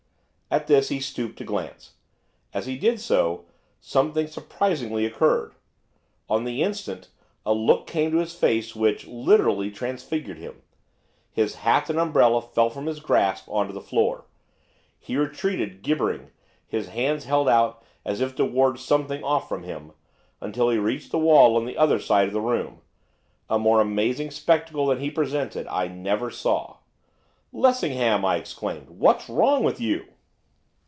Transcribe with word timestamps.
At 0.53 0.67
this 0.67 0.89
he 0.89 0.99
stooped 0.99 1.37
to 1.37 1.45
glance. 1.45 1.93
As 2.53 2.65
he 2.65 2.77
did 2.77 2.99
so, 2.99 3.45
something 3.79 4.27
surprising 4.27 4.93
occurred. 5.05 5.53
On 6.29 6.43
the 6.43 6.61
instant 6.61 7.07
a 7.45 7.53
look 7.53 7.87
came 7.87 8.07
on 8.07 8.11
to 8.11 8.17
his 8.17 8.35
face 8.35 8.75
which, 8.75 9.07
literally, 9.07 9.71
transfigured 9.71 10.37
him. 10.39 10.61
His 11.31 11.55
hat 11.55 11.89
and 11.89 11.97
umbrella 11.97 12.41
fell 12.41 12.69
from 12.69 12.87
his 12.87 12.99
grasp 12.99 13.47
on 13.47 13.67
to 13.67 13.71
the 13.73 13.79
floor. 13.79 14.25
He 14.99 15.15
retreated, 15.15 15.83
gibbering, 15.83 16.31
his 16.67 16.89
hands 16.89 17.23
held 17.23 17.47
out 17.47 17.81
as 18.03 18.19
if 18.19 18.35
to 18.35 18.43
ward 18.43 18.77
something 18.77 19.23
off 19.23 19.47
from 19.47 19.63
him, 19.63 19.93
until 20.41 20.69
he 20.69 20.77
reached 20.77 21.11
the 21.11 21.17
wall 21.17 21.55
on 21.55 21.63
the 21.65 21.77
other 21.77 21.97
side 21.97 22.27
of 22.27 22.33
the 22.33 22.41
room. 22.41 22.81
A 23.49 23.57
more 23.57 23.79
amazing 23.79 24.31
spectacle 24.31 24.87
than 24.87 24.99
he 24.99 25.09
presented 25.09 25.65
I 25.67 25.87
never 25.87 26.29
saw. 26.29 26.79
'Lessingham!' 27.53 28.25
I 28.25 28.35
exclaimed. 28.35 28.89
'What's 28.89 29.29
wrong 29.29 29.63
with 29.63 29.79
you? 29.79 30.07